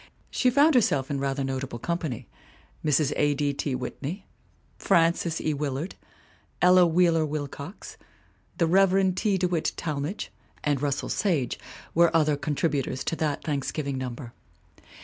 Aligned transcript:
She 0.31 0.49
found 0.49 0.73
herself 0.73 1.11
in 1.11 1.19
rather 1.19 1.43
notable 1.43 1.77
company 1.77 2.27
Mrs. 2.83 3.13
A. 3.17 3.35
D. 3.35 3.53
T. 3.53 3.75
Whitney, 3.75 4.25
Frances 4.79 5.39
E. 5.39 5.53
Willard, 5.53 5.93
Ella 6.59 6.87
Wheeler 6.87 7.23
Wilcox, 7.23 7.97
the 8.57 8.65
Rev. 8.65 9.13
T. 9.13 9.37
De 9.37 9.47
Witt 9.47 9.73
Talmage 9.77 10.31
and 10.63 10.81
Russell 10.81 11.09
Sage 11.09 11.59
were 11.93 12.09
other 12.17 12.35
con 12.35 12.55
tributors 12.55 13.03
to 13.03 13.15
that 13.17 13.43
Thanksgiving 13.43 13.99
number. 13.99 14.33